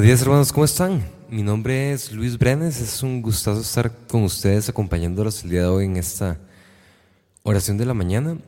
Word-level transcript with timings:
Buenos 0.00 0.18
días 0.18 0.22
hermanos, 0.22 0.50
¿cómo 0.50 0.64
están? 0.64 1.04
Mi 1.28 1.42
nombre 1.42 1.92
es 1.92 2.10
Luis 2.10 2.38
Brenes, 2.38 2.80
es 2.80 3.02
un 3.02 3.20
gustazo 3.20 3.60
estar 3.60 3.92
con 4.08 4.22
ustedes 4.22 4.66
acompañándolos 4.70 5.44
el 5.44 5.50
día 5.50 5.60
de 5.60 5.66
hoy 5.66 5.84
en 5.84 5.98
esta 5.98 6.38
oración 7.42 7.76
de 7.76 7.84
la 7.84 7.92
mañana. 7.92 8.38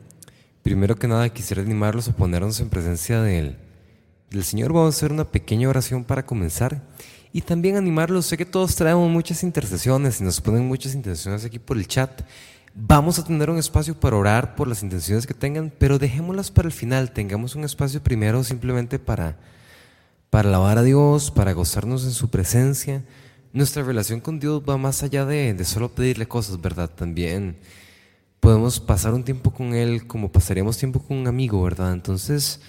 Primero 0.63 0.95
que 0.95 1.07
nada 1.07 1.29
quisiera 1.29 1.61
animarlos 1.61 2.07
a 2.07 2.13
ponernos 2.13 2.59
en 2.59 2.69
presencia 2.69 3.21
del, 3.21 3.55
Señor. 4.41 4.73
Vamos 4.73 4.95
a 4.95 4.97
hacer 4.97 5.11
una 5.11 5.25
pequeña 5.25 5.69
oración 5.69 6.03
para 6.03 6.25
comenzar 6.25 6.81
y 7.31 7.41
también 7.41 7.77
animarlos. 7.77 8.25
Sé 8.25 8.35
que 8.35 8.47
todos 8.47 8.75
traemos 8.75 9.07
muchas 9.11 9.43
intercesiones 9.43 10.21
y 10.21 10.23
nos 10.23 10.41
ponen 10.41 10.67
muchas 10.67 10.95
intenciones 10.95 11.45
aquí 11.45 11.59
por 11.59 11.77
el 11.77 11.87
chat. 11.87 12.23
Vamos 12.73 13.19
a 13.19 13.23
tener 13.25 13.51
un 13.51 13.59
espacio 13.59 13.93
para 13.93 14.15
orar 14.15 14.55
por 14.55 14.67
las 14.67 14.81
intenciones 14.81 15.27
que 15.27 15.35
tengan, 15.35 15.71
pero 15.77 15.99
dejémoslas 15.99 16.49
para 16.49 16.67
el 16.67 16.73
final. 16.73 17.11
Tengamos 17.11 17.53
un 17.53 17.63
espacio 17.63 18.01
primero 18.01 18.43
simplemente 18.43 18.97
para 18.97 19.37
para 20.33 20.49
alabar 20.49 20.79
a 20.79 20.81
Dios, 20.81 21.29
para 21.29 21.53
gozarnos 21.53 22.05
en 22.05 22.11
su 22.11 22.31
presencia. 22.31 23.03
Nuestra 23.51 23.83
relación 23.83 24.19
con 24.19 24.39
Dios 24.39 24.63
va 24.67 24.77
más 24.79 25.03
allá 25.03 25.27
de, 25.27 25.53
de, 25.53 25.63
solo 25.63 25.89
pedirle 25.89 26.27
cosas, 26.27 26.59
¿verdad? 26.59 26.89
También 26.89 27.55
podemos 28.39 28.79
pasar 28.79 29.13
un 29.13 29.23
tiempo 29.23 29.51
con 29.51 29.75
Él 29.75 30.07
como 30.07 30.31
pasaríamos 30.31 30.75
tiempo 30.75 30.99
con 30.99 31.17
un 31.17 31.27
amigo, 31.27 31.61
¿verdad? 31.61 31.93
Entonces, 31.93 32.61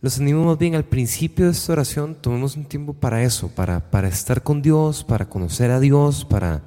los 0.00 0.20
animo 0.20 0.44
más 0.44 0.58
bien 0.58 0.76
al 0.76 0.84
principio 0.84 1.46
de 1.46 1.50
esta 1.50 1.72
oración, 1.72 2.14
tomemos 2.14 2.54
un 2.54 2.66
tiempo 2.66 2.92
para 2.92 3.20
eso, 3.24 3.48
para, 3.48 3.90
para 3.90 4.06
estar 4.06 4.44
con 4.44 4.62
Dios, 4.62 5.02
para 5.02 5.28
conocer 5.28 5.72
a 5.72 5.80
Dios, 5.80 6.24
para, 6.24 6.62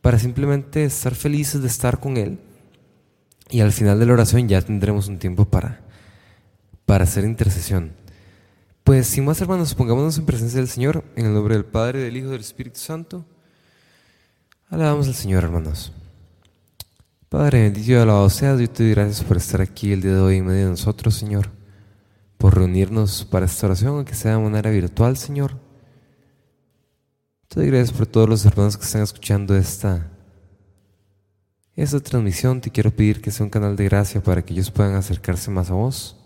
para 0.00 0.18
simplemente 0.18 0.84
estar 0.84 1.14
felices 1.14 1.60
de 1.60 1.68
estar 1.68 2.00
con 2.00 2.16
Él. 2.16 2.38
Y 3.50 3.60
al 3.60 3.72
final 3.72 3.98
de 3.98 4.06
la 4.06 4.14
oración 4.14 4.48
ya 4.48 4.62
tendremos 4.62 5.06
un 5.08 5.18
tiempo 5.18 5.44
para, 5.44 5.82
para 6.86 7.04
hacer 7.04 7.24
intercesión. 7.24 7.99
Pues 8.90 9.06
sin 9.06 9.24
más 9.24 9.40
hermanos, 9.40 9.72
pongámonos 9.72 10.18
en 10.18 10.26
presencia 10.26 10.58
del 10.58 10.68
Señor, 10.68 11.04
en 11.14 11.26
el 11.26 11.32
nombre 11.32 11.54
del 11.54 11.64
Padre, 11.64 12.00
del 12.00 12.16
Hijo 12.16 12.30
del 12.30 12.40
Espíritu 12.40 12.80
Santo. 12.80 13.24
Alabamos 14.68 15.06
al 15.06 15.14
Señor, 15.14 15.44
hermanos. 15.44 15.92
Padre 17.28 17.62
bendito 17.62 17.92
y 17.92 17.94
alabado 17.94 18.28
seas, 18.28 18.58
yo 18.58 18.68
te 18.68 18.82
doy 18.82 18.94
gracias 18.94 19.22
por 19.22 19.36
estar 19.36 19.60
aquí 19.60 19.92
el 19.92 20.02
día 20.02 20.14
de 20.14 20.18
hoy 20.18 20.38
en 20.38 20.46
medio 20.46 20.64
de 20.64 20.70
nosotros, 20.70 21.14
Señor, 21.14 21.50
por 22.36 22.56
reunirnos 22.56 23.24
para 23.24 23.46
esta 23.46 23.68
oración, 23.68 23.94
aunque 23.94 24.16
sea 24.16 24.32
de 24.32 24.42
manera 24.42 24.70
virtual, 24.72 25.16
Señor. 25.16 25.56
Te 27.46 27.60
doy 27.60 27.68
gracias 27.68 27.96
por 27.96 28.08
todos 28.08 28.28
los 28.28 28.44
hermanos 28.44 28.76
que 28.76 28.86
están 28.86 29.02
escuchando 29.02 29.56
esta, 29.56 30.10
esta 31.76 32.00
transmisión. 32.00 32.60
Te 32.60 32.70
quiero 32.70 32.90
pedir 32.90 33.22
que 33.22 33.30
sea 33.30 33.44
un 33.44 33.50
canal 33.50 33.76
de 33.76 33.84
gracia 33.84 34.20
para 34.20 34.44
que 34.44 34.52
ellos 34.52 34.72
puedan 34.72 34.96
acercarse 34.96 35.48
más 35.48 35.70
a 35.70 35.74
vos 35.74 36.19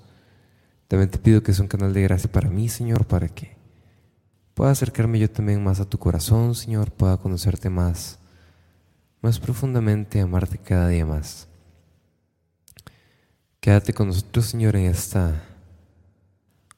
también 0.88 1.10
te 1.10 1.18
pido 1.18 1.42
que 1.42 1.52
sea 1.52 1.62
un 1.62 1.68
canal 1.68 1.92
de 1.92 2.02
gracia 2.02 2.30
para 2.30 2.50
mí, 2.50 2.68
Señor, 2.68 3.06
para 3.06 3.28
que 3.28 3.56
pueda 4.54 4.70
acercarme 4.70 5.18
yo 5.18 5.30
también 5.30 5.62
más 5.62 5.80
a 5.80 5.88
tu 5.88 5.98
corazón, 5.98 6.54
Señor, 6.54 6.92
pueda 6.92 7.16
conocerte 7.16 7.70
más, 7.70 8.18
más 9.20 9.41
profundamente, 9.41 10.20
amarte 10.20 10.58
cada 10.58 10.88
día 10.88 11.06
más. 11.06 11.48
Quédate 13.60 13.94
con 13.94 14.08
nosotros, 14.08 14.44
Señor, 14.44 14.76
en 14.76 14.86
esta 14.86 15.42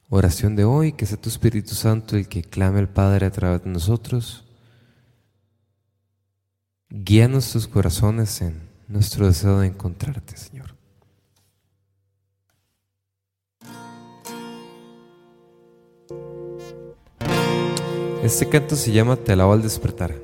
oración 0.09 0.55
de 0.55 0.63
hoy, 0.63 0.93
que 0.93 1.05
sea 1.05 1.19
tu 1.19 1.27
Espíritu 1.29 1.75
Santo 1.75 2.15
el 2.15 2.29
que 2.29 2.43
clame 2.43 2.79
al 2.79 2.87
Padre 2.87 3.25
a 3.25 3.31
través 3.31 3.63
de 3.63 3.69
nosotros. 3.69 4.45
Guía 6.89 7.27
nuestros 7.27 7.67
corazones 7.67 8.41
en 8.41 8.61
nuestro 8.87 9.27
deseo 9.27 9.59
de 9.59 9.67
encontrarte, 9.67 10.37
Señor. 10.37 10.76
Este 18.23 18.49
canto 18.49 18.75
se 18.75 18.91
llama 18.91 19.15
Te 19.15 19.33
alabo 19.33 19.53
al 19.53 19.61
despertar. 19.61 20.15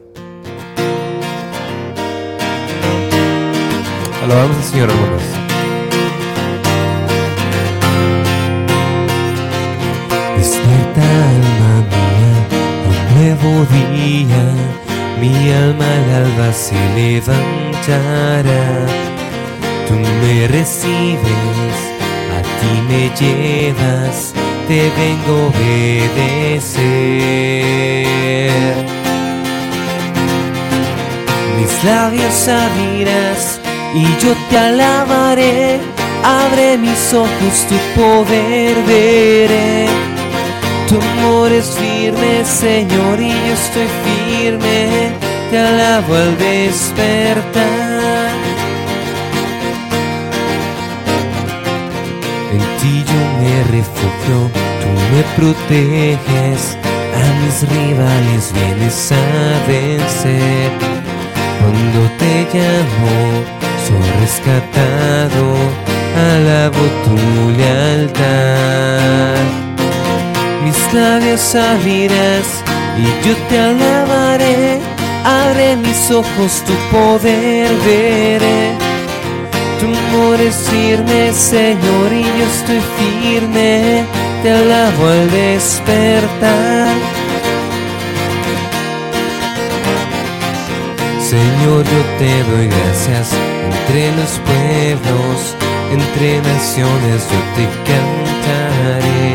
Alabamos 4.23 4.57
al 4.57 4.63
Señor, 4.63 4.89
hermanos. 4.89 5.21
Despierta, 10.37 11.01
alma 11.29 11.85
mía, 11.91 12.33
un 12.89 12.97
nuevo 13.15 13.65
día. 13.71 14.43
Mi 15.21 15.51
alma 15.51 15.85
al 15.85 16.09
alba 16.25 16.51
se 16.51 16.75
levantará. 16.95 18.65
Tú 19.87 19.93
me 19.93 20.47
recibes, 20.47 21.77
a 22.31 22.41
ti 22.59 22.71
me 22.89 23.01
llevas 23.15 24.33
te 24.67 24.89
vengo 24.97 25.33
a 25.33 25.47
obedecer. 25.47 27.42
Labios 31.83 32.47
abrirás 32.47 33.59
y 33.93 34.03
yo 34.23 34.33
te 34.49 34.57
alabaré. 34.57 35.79
Abre 36.23 36.77
mis 36.77 37.13
ojos, 37.13 37.65
tu 37.67 37.75
poder 37.99 38.75
veré. 38.87 39.87
Tu 40.87 40.95
amor 40.95 41.51
es 41.51 41.65
firme, 41.71 42.45
Señor, 42.45 43.19
y 43.19 43.29
yo 43.29 43.53
estoy 43.53 43.87
firme. 44.05 45.11
Te 45.49 45.59
alabo 45.59 46.15
al 46.15 46.37
despertar. 46.37 48.31
En 52.53 52.59
ti 52.79 53.03
yo 53.11 53.21
me 53.41 53.63
refugio, 53.77 54.37
tú 54.81 54.89
me 55.11 55.23
proteges, 55.35 56.77
a 57.13 57.25
mis 57.41 57.69
rivales 57.69 58.51
vienes 58.53 59.11
a 59.11 59.67
vencer. 59.67 61.12
Cuando 61.59 61.99
te 62.19 62.33
llamo, 62.53 63.15
soy 63.85 64.05
rescatado, 64.21 65.43
alabo 66.31 66.83
tu 67.03 67.17
lealtad. 67.57 69.43
Mis 70.63 70.79
labios 70.93 71.55
abrirás 71.55 72.63
y 72.97 73.27
yo 73.27 73.35
te 73.49 73.59
alabaré, 73.59 74.79
abre 75.23 75.75
mis 75.77 76.11
ojos, 76.11 76.63
tu 76.65 76.73
poder 76.95 77.71
veré 77.85 78.93
tu 79.83 79.89
amor 79.89 80.39
es 80.39 80.55
firme, 80.69 81.33
Señor, 81.33 82.13
y 82.13 82.23
yo 82.23 82.45
estoy 82.55 82.81
firme, 82.97 84.05
te 84.41 84.51
alabo 84.51 85.07
al 85.07 85.29
despertar. 85.29 87.12
Señor, 91.63 91.85
yo 91.85 92.01
te 92.17 92.31
doy 92.51 92.67
gracias 92.67 93.31
entre 93.63 94.11
los 94.17 94.31
pueblos, 94.43 95.55
entre 95.93 96.41
naciones 96.41 97.19
yo 97.31 97.39
te 97.55 97.65
cantaré. 97.87 99.25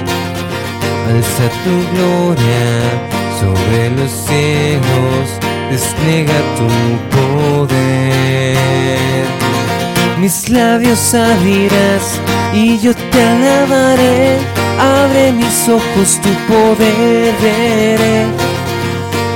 Alza 1.09 1.47
tu 1.65 1.75
gloria 1.95 2.69
sobre 3.41 3.79
los 3.97 4.11
cielos, 4.11 5.27
despliega 5.71 6.39
tu 6.59 6.69
poder 7.17 8.19
mis 10.21 10.49
labios 10.51 11.15
abrirás 11.15 12.21
y 12.53 12.79
yo 12.79 12.93
te 12.95 13.23
alabaré. 13.23 14.37
Abre 14.79 15.33
mis 15.33 15.69
ojos, 15.69 16.21
tu 16.21 16.29
poder 16.53 17.35
veré. 17.41 18.27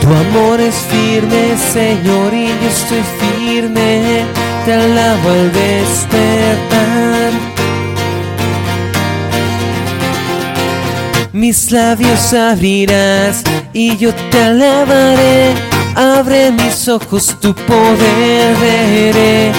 Tu 0.02 0.08
amor 0.08 0.60
es 0.60 0.74
firme, 0.74 1.56
Señor, 1.72 2.34
y 2.34 2.48
yo 2.48 2.68
estoy 2.68 3.02
firme. 3.20 4.24
Te 4.64 4.74
alabo 4.74 5.30
al 5.30 5.52
despertar. 5.52 7.30
Mis 11.32 11.70
labios 11.70 12.34
abrirás 12.34 13.44
y 13.72 13.96
yo 13.96 14.12
te 14.30 14.42
alabaré. 14.42 15.54
Abre 15.94 16.50
mis 16.50 16.88
ojos, 16.88 17.36
tu 17.40 17.54
poder 17.54 18.56
veré 18.56 19.52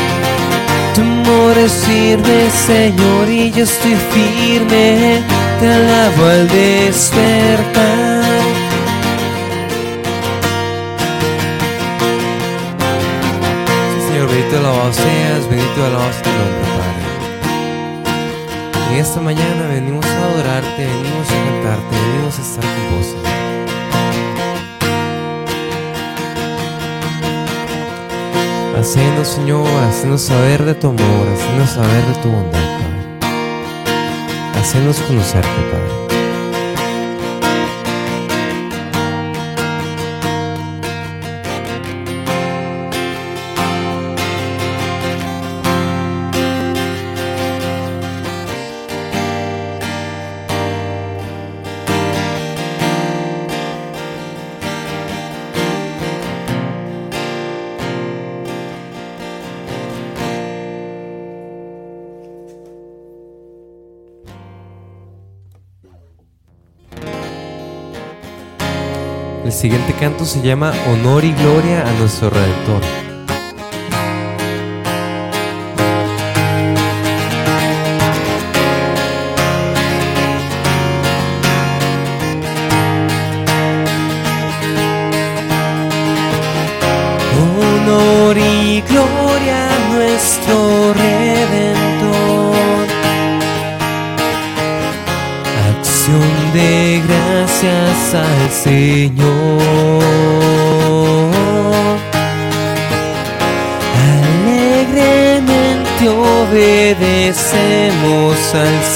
tu 0.93 1.01
amor 1.01 1.57
es 1.57 1.71
firme, 1.85 2.49
Señor, 2.51 3.27
y 3.27 3.51
yo 3.51 3.63
estoy 3.63 3.95
firme. 4.11 5.21
Te 5.59 5.73
alabo 5.73 6.25
al 6.25 6.47
despertar. 6.47 8.42
Bendito 14.53 14.69
alabado 14.69 14.93
seas, 14.93 15.49
bendito 15.49 15.83
alabado 15.83 16.11
tu 16.23 16.29
nombre, 16.29 16.65
Padre. 16.77 17.03
En 18.91 18.97
esta 18.99 19.19
mañana 19.19 19.67
venimos 19.67 20.05
a 20.05 20.25
adorarte, 20.25 20.85
venimos 20.85 21.27
a 21.27 21.33
cantarte, 21.45 21.95
venimos 21.95 22.37
a 22.37 22.41
estar 22.41 22.63
con 22.63 22.83
vos. 22.91 23.07
Hacenos, 28.79 29.27
Señor, 29.27 29.83
hacenos 29.89 30.21
saber 30.21 30.63
de 30.65 30.75
tu 30.75 30.87
amor, 30.89 31.27
hacenos 31.33 31.69
saber 31.69 32.05
de 32.05 32.13
tu 32.21 32.29
bondad, 32.29 32.59
Padre. 32.59 33.19
Hacenos 34.59 34.97
conocerte, 34.99 35.47
Padre. 35.71 36.02
El 69.53 69.59
siguiente 69.59 69.93
canto 69.93 70.25
se 70.25 70.41
llama 70.41 70.73
Honor 70.87 71.23
y 71.23 71.31
Gloria 71.31 71.87
a 71.87 71.99
nuestro 71.99 72.31
Redentor. 72.31 73.12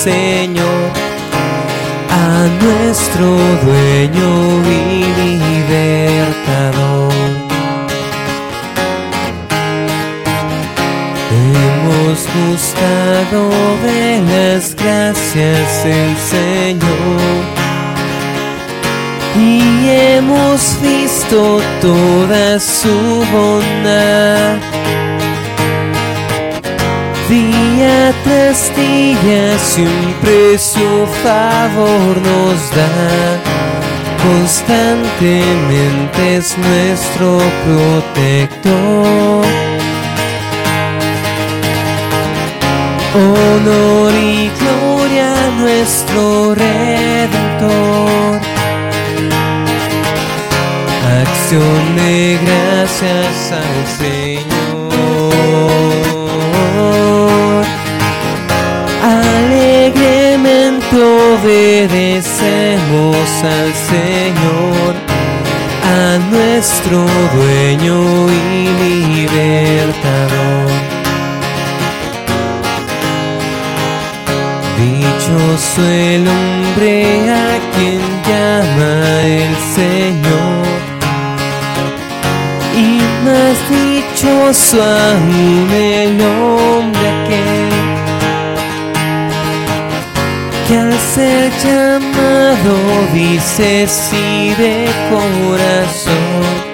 Señor, 0.07 0.91
a 2.09 2.47
nuestro 2.63 3.27
dueño 3.65 4.31
y 4.63 5.03
libertador. 5.23 7.11
Hemos 11.29 12.17
gustado 12.37 13.39
de 13.83 14.21
las 14.31 14.63
gracias 14.77 15.83
del 15.83 16.15
Señor 16.15 17.43
y 19.35 19.89
hemos 19.89 20.61
visto 20.81 21.59
toda 21.81 22.61
su 22.61 23.25
bondad. 23.33 24.66
Día 27.77 28.09
tras 28.23 28.73
día 28.75 29.55
siempre 29.59 30.57
su 30.57 31.05
favor 31.23 32.17
nos 32.17 32.71
da, 32.71 33.39
constantemente 34.23 36.37
es 36.37 36.57
nuestro 36.57 37.37
protector. 37.63 39.45
honor 43.13 44.11
y 44.11 44.49
gloria 44.59 45.45
a 45.45 45.51
nuestro 45.59 46.55
Redentor. 46.55 48.39
Acción 51.21 51.95
de 51.95 52.39
gracias 52.41 53.51
al 53.51 53.85
Señor. 53.99 56.06
Obedecemos 61.47 63.27
al 63.41 63.73
Señor, 63.73 64.93
a 65.83 66.17
nuestro 66.29 67.05
dueño 67.35 68.27
y 68.29 68.67
libertador. 69.23 70.71
Dichoso 74.77 75.81
el 75.85 76.27
hombre 76.27 77.31
a 77.31 77.59
quien 77.73 78.01
llama 78.27 78.93
el 79.21 79.55
Señor. 79.73 80.67
Y 82.75 82.77
más 83.25 83.57
dichoso 83.71 84.77
aún 84.83 85.69
el 85.71 86.21
hombre 86.21 87.07
aquel 87.09 87.86
que 90.67 90.77
al 90.77 90.93
ser 90.93 91.51
llamado 91.63 92.75
dice 93.13 93.87
sí 93.87 94.53
de 94.57 94.89
corazón 95.09 96.67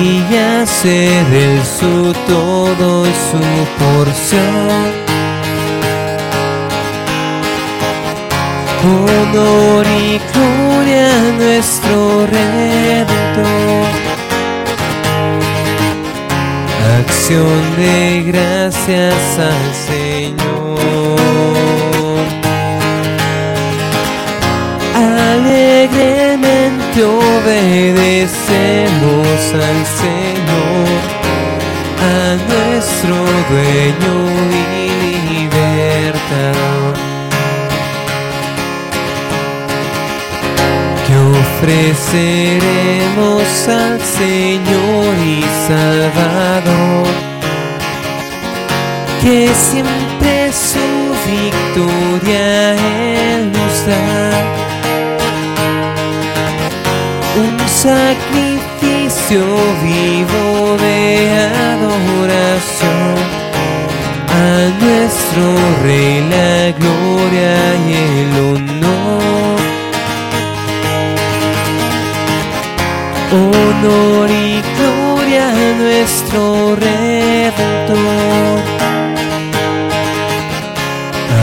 y 0.00 0.36
hace 0.36 1.24
del 1.30 1.60
su 1.64 2.12
todo 2.28 3.06
y 3.06 3.12
su 3.30 3.42
porción. 3.78 5.04
honor 8.84 9.86
y 9.86 10.20
gloria 10.32 11.08
a 11.08 11.10
nuestro 11.38 12.26
Redentor. 12.26 13.86
Acción 17.00 17.76
de 17.76 18.22
gracias 18.26 19.38
al 19.38 19.74
Señor. 19.74 21.73
Obedecemos 28.24 29.36
al 29.52 29.80
Señor, 29.84 30.88
a 32.00 32.36
nuestro 32.48 33.16
dueño 33.50 34.14
y 34.50 34.88
libertador. 35.34 36.94
ofreceremos 41.62 43.46
al 43.68 44.00
Señor 44.00 45.14
y 45.24 45.42
Salvador, 45.66 47.06
que 49.22 49.38
siempre 49.54 50.52
su 50.52 50.86
victoria 51.30 52.74
Él 52.74 53.52
nos. 53.52 54.63
Sacrificio 57.84 59.44
vivo 59.82 60.44
de 60.78 60.98
adoración 61.72 63.16
a 64.30 64.42
nuestro 64.82 65.44
Rey 65.82 66.16
la 66.34 66.54
gloria 66.80 67.56
y 67.86 67.90
el 68.20 68.32
honor. 68.48 69.60
honor 73.32 74.28
y 74.30 74.32
gloria 74.78 75.44
a 75.50 75.52
nuestro 75.82 76.40
Redentor. 76.76 78.62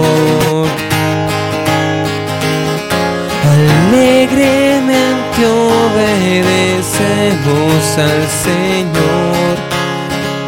Al 7.99 8.28
Señor, 8.46 9.56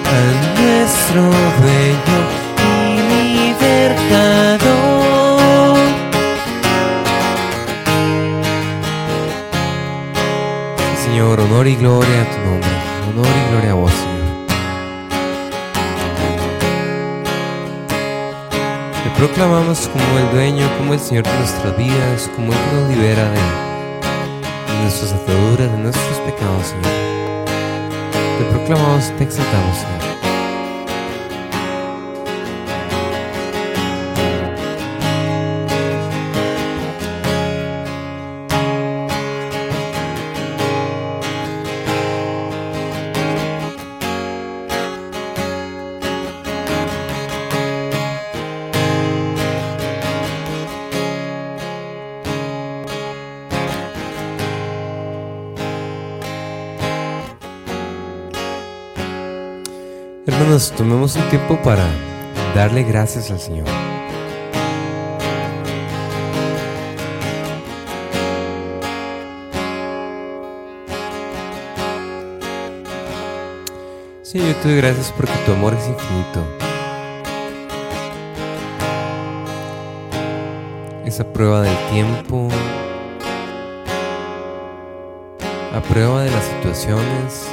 a 0.06 0.24
nuestro 0.60 1.22
dueño 1.60 2.18
y 2.64 3.02
libertador. 3.38 4.66
Señor, 11.04 11.40
honor 11.40 11.66
y 11.66 11.76
gloria 11.76 12.22
a 12.22 12.26
tu 12.30 12.45
proclamamos 19.26 19.88
como 19.88 20.18
el 20.18 20.30
dueño, 20.30 20.70
como 20.78 20.94
el 20.94 21.00
Señor 21.00 21.24
de 21.24 21.38
nuestras 21.38 21.76
vidas, 21.76 22.30
como 22.36 22.52
el 22.52 22.58
que 22.58 22.76
nos 22.76 22.88
libera 22.90 23.30
de, 23.30 24.82
nuestras 24.82 25.12
ataduras, 25.14 25.72
de 25.72 25.78
nuestros 25.78 26.18
pecados, 26.18 26.66
Señor. 26.68 26.84
Te 28.38 28.44
proclamamos, 28.52 29.10
te 29.16 29.24
exaltamos, 29.24 29.76
Señor. 29.78 30.05
Hermanos, 60.46 60.70
tomemos 60.76 61.16
un 61.16 61.28
tiempo 61.28 61.60
para 61.60 61.84
darle 62.54 62.84
gracias 62.84 63.32
al 63.32 63.40
Señor. 63.40 63.66
Señor, 74.22 74.46
yo 74.46 74.54
te 74.54 74.68
doy 74.68 74.76
gracias 74.76 75.12
porque 75.16 75.32
tu 75.44 75.52
amor 75.52 75.74
es 75.74 75.88
infinito. 75.88 76.44
Esa 81.04 81.24
prueba 81.32 81.62
del 81.62 81.76
tiempo, 81.90 82.48
a 85.74 85.80
prueba 85.80 86.22
de 86.22 86.30
las 86.30 86.44
situaciones, 86.44 87.48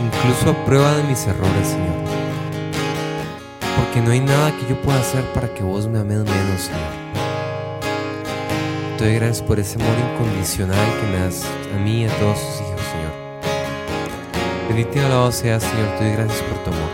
incluso 0.00 0.50
a 0.50 0.64
prueba 0.64 0.92
de 0.94 1.02
mis 1.04 1.26
errores, 1.26 1.68
Señor. 1.68 1.96
Porque 3.76 4.00
no 4.00 4.10
hay 4.10 4.20
nada 4.20 4.52
que 4.56 4.66
yo 4.68 4.80
pueda 4.82 5.00
hacer 5.00 5.24
para 5.32 5.52
que 5.52 5.62
vos 5.62 5.86
me 5.86 5.98
ames 5.98 6.18
menos, 6.18 6.60
Señor. 6.60 7.00
Te 8.98 9.04
doy 9.04 9.14
gracias 9.14 9.42
por 9.42 9.58
ese 9.58 9.80
amor 9.80 9.94
incondicional 10.12 10.86
que 11.00 11.06
me 11.06 11.24
das 11.24 11.44
a 11.74 11.78
mí 11.78 12.02
y 12.02 12.04
a 12.04 12.18
todos 12.18 12.38
tus 12.38 12.60
hijos, 12.60 12.80
Señor. 12.92 13.12
Bendito 14.68 14.90
y 14.96 14.98
alabado 15.00 15.32
sea, 15.32 15.58
Señor. 15.58 15.88
Te 15.98 16.04
doy 16.04 16.12
gracias 16.12 16.40
por 16.42 16.58
tu 16.64 16.70
amor. 16.70 16.90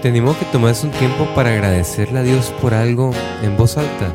Te 0.00 0.08
animo 0.08 0.30
a 0.30 0.38
que 0.38 0.46
tomes 0.46 0.82
un 0.82 0.92
tiempo 0.92 1.26
para 1.34 1.50
agradecerle 1.50 2.20
a 2.20 2.22
Dios 2.22 2.54
por 2.62 2.72
algo 2.72 3.12
en 3.42 3.54
voz 3.58 3.76
alta. 3.76 4.14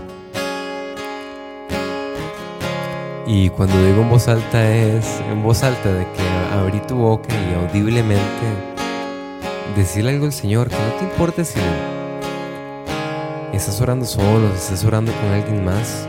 Y 3.28 3.50
cuando 3.50 3.76
digo 3.84 4.04
en 4.04 4.10
voz 4.10 4.28
alta 4.28 4.72
es 4.72 5.20
en 5.32 5.42
voz 5.42 5.64
alta 5.64 5.92
de 5.92 6.04
que 6.04 6.56
abrí 6.56 6.80
tu 6.82 6.96
boca 6.96 7.34
y 7.34 7.56
audiblemente 7.56 8.22
decirle 9.76 10.12
algo 10.12 10.26
al 10.26 10.34
Señor, 10.34 10.70
que 10.70 10.76
no 10.76 10.94
te 11.00 11.06
importe 11.06 11.44
si 11.44 11.60
estás 13.52 13.82
orando 13.82 14.06
solo, 14.06 14.50
si 14.52 14.58
estás 14.58 14.86
orando 14.86 15.12
con 15.14 15.32
alguien 15.32 15.66
más. 15.66 16.08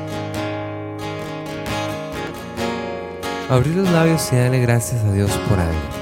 Abrir 3.48 3.76
los 3.76 3.90
labios 3.90 4.30
y 4.32 4.36
darle 4.36 4.60
gracias 4.60 5.02
a 5.04 5.12
Dios 5.12 5.30
por 5.48 5.58
algo. 5.58 5.95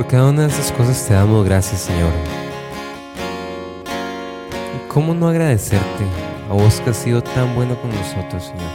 Por 0.00 0.08
cada 0.08 0.30
una 0.30 0.46
de 0.46 0.48
esas 0.48 0.72
cosas 0.72 1.06
te 1.06 1.12
damos 1.12 1.44
gracias, 1.44 1.82
Señor. 1.82 2.10
¿Y 4.74 4.88
cómo 4.88 5.12
no 5.12 5.28
agradecerte 5.28 6.04
a 6.48 6.54
vos 6.54 6.80
que 6.80 6.88
has 6.88 6.96
sido 6.96 7.22
tan 7.22 7.54
bueno 7.54 7.78
con 7.78 7.90
nosotros, 7.90 8.44
Señor? 8.44 8.72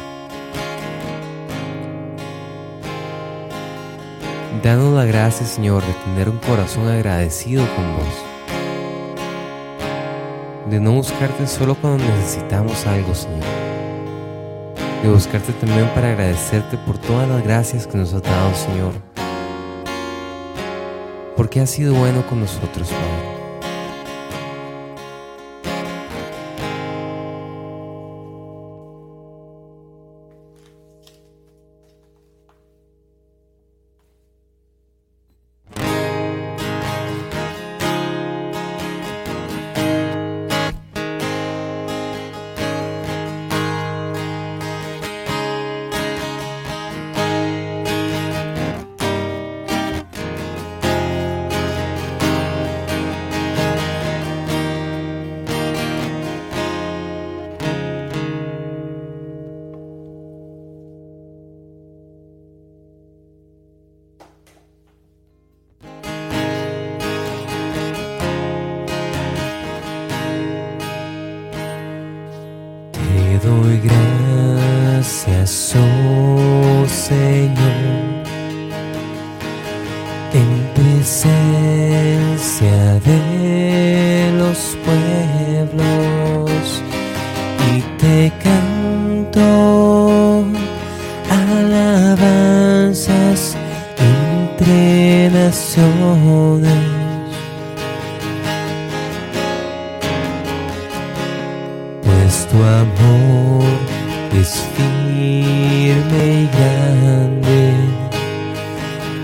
Danos 4.61 4.93
la 4.93 5.05
gracia, 5.05 5.47
Señor, 5.47 5.83
de 5.83 5.93
tener 5.93 6.29
un 6.29 6.37
corazón 6.37 6.87
agradecido 6.89 7.65
con 7.75 7.91
vos. 7.95 8.05
De 10.69 10.79
no 10.79 10.91
buscarte 10.91 11.47
solo 11.47 11.73
cuando 11.73 12.05
necesitamos 12.05 12.85
algo, 12.85 13.15
Señor. 13.15 13.41
De 15.01 15.09
buscarte 15.09 15.53
también 15.53 15.89
para 15.95 16.11
agradecerte 16.11 16.77
por 16.77 16.99
todas 16.99 17.27
las 17.27 17.43
gracias 17.43 17.87
que 17.87 17.97
nos 17.97 18.13
has 18.13 18.21
dado, 18.21 18.53
Señor 18.53 19.14
porque 21.35 21.59
has 21.61 21.69
sido 21.69 21.93
bueno 21.93 22.25
con 22.27 22.39
nosotros, 22.39 22.89
Padre. 22.89 23.24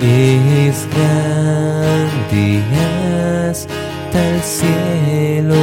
Es 0.02 0.88
grande 0.94 2.64
hasta 3.50 4.20
el 4.30 4.42
cielo 4.42 5.56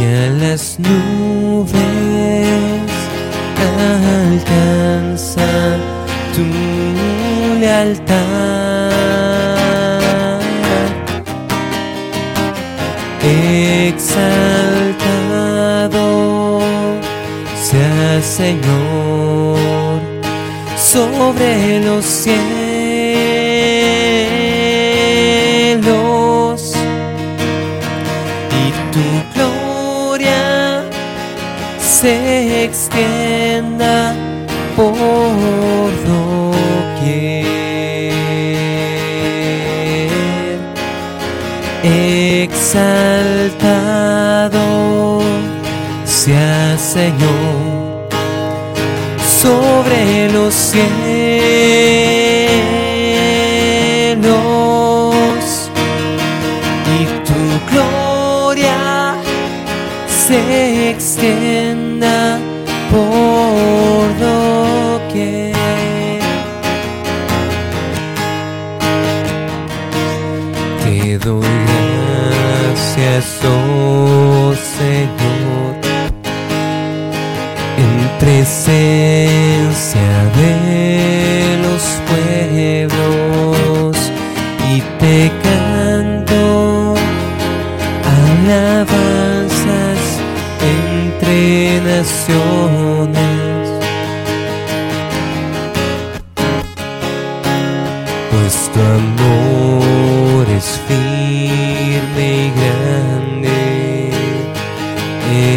y 0.00 0.04
a 0.04 0.30
las 0.40 0.78
nubes 0.78 2.46
alcanza 4.32 5.48
tu 6.34 6.44
lealtad. 7.60 8.56
Señor 18.36 20.00
sobre 20.76 21.80
los 21.80 22.04
sobre 49.36 50.30
los 50.32 50.54
cielos 50.54 52.05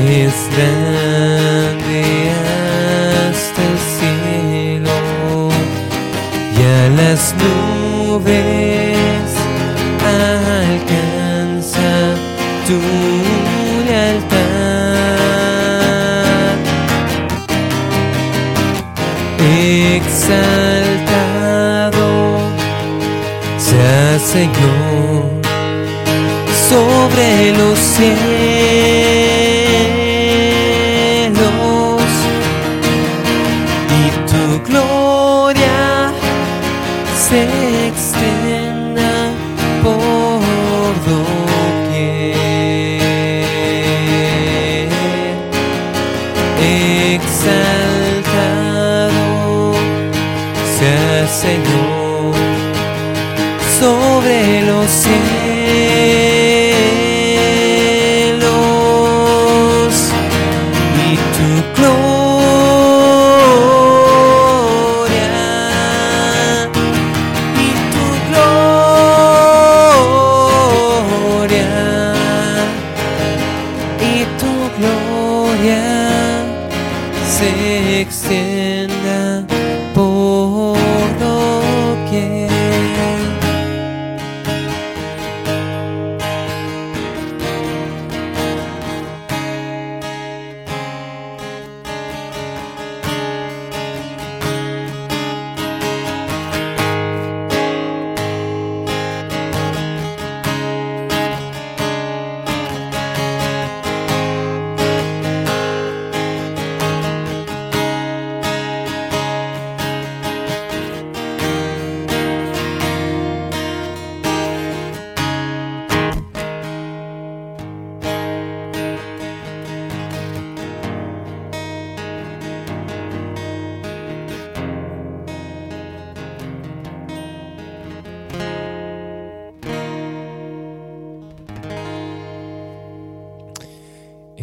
es 0.09 0.33
grande 0.55 2.31
hasta 3.29 3.61
el 3.61 3.77
cielo 3.97 5.49
y 6.57 6.61
a 6.63 6.89
las 6.89 7.35
nubes 7.35 8.58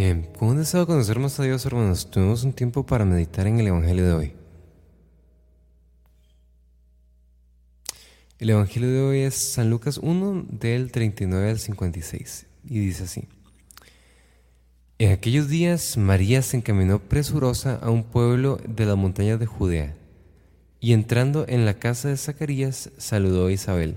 Eh, 0.09 0.31
con 0.39 0.51
un 0.51 0.59
deseo 0.59 0.79
de 0.83 0.87
conocer 0.87 1.19
más 1.19 1.41
a 1.41 1.43
Dios, 1.43 1.67
hermanos, 1.67 2.09
tuvimos 2.09 2.45
un 2.45 2.53
tiempo 2.53 2.87
para 2.87 3.05
meditar 3.05 3.49
en 3.49 3.59
el 3.59 3.67
Evangelio 3.67 4.07
de 4.07 4.13
hoy. 4.13 4.33
El 8.39 8.51
Evangelio 8.51 8.89
de 8.89 9.01
hoy 9.01 9.19
es 9.23 9.35
San 9.35 9.69
Lucas 9.69 9.99
1, 9.99 10.47
del 10.49 10.93
39 10.93 11.51
al 11.51 11.59
56, 11.59 12.47
y 12.69 12.79
dice 12.79 13.03
así. 13.03 13.25
En 15.01 15.11
aquellos 15.11 15.49
días 15.49 15.97
María 15.97 16.41
se 16.41 16.59
encaminó 16.59 17.01
presurosa 17.01 17.75
a 17.75 17.91
un 17.91 18.05
pueblo 18.05 18.61
de 18.65 18.87
las 18.87 18.97
montañas 18.97 19.41
de 19.41 19.47
Judea, 19.47 19.97
y 20.79 20.93
entrando 20.93 21.47
en 21.49 21.65
la 21.65 21.81
casa 21.81 22.11
de 22.11 22.17
Zacarías, 22.17 22.93
saludó 22.97 23.49
a 23.49 23.53
Isabel. 23.53 23.97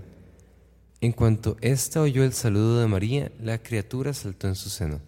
En 1.02 1.12
cuanto 1.12 1.56
ésta 1.62 2.02
oyó 2.02 2.24
el 2.24 2.34
saludo 2.34 2.82
de 2.82 2.88
María, 2.88 3.32
la 3.40 3.60
criatura 3.60 4.12
saltó 4.16 4.48
en 4.48 4.56
su 4.56 4.72
seno. 4.72 5.08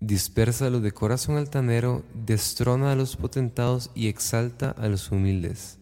Dispersa 0.00 0.66
a 0.66 0.70
los 0.70 0.82
de 0.82 0.92
corazón 0.92 1.36
altanero, 1.36 2.02
destrona 2.14 2.90
a 2.90 2.96
los 2.96 3.16
potentados 3.16 3.90
y 3.94 4.08
exalta 4.08 4.70
a 4.70 4.88
los 4.88 5.10
humildes. 5.10 5.76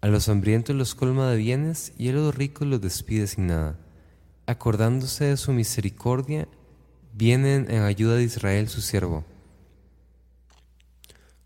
A 0.00 0.08
los 0.08 0.28
hambrientos 0.28 0.74
los 0.74 0.96
colma 0.96 1.30
de 1.30 1.36
bienes 1.36 1.92
y 1.96 2.08
a 2.08 2.12
los 2.12 2.34
ricos 2.34 2.66
los 2.66 2.80
despide 2.80 3.28
sin 3.28 3.46
nada. 3.46 3.78
acordándose 4.46 5.24
de 5.24 5.36
su 5.38 5.52
misericordia, 5.52 6.48
vienen 7.14 7.70
en 7.70 7.82
ayuda 7.82 8.16
de 8.16 8.24
Israel 8.24 8.68
su 8.68 8.82
siervo, 8.82 9.24